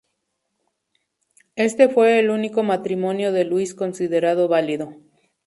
[1.55, 4.95] Este fue el único matrimonio de Luis considerado válido.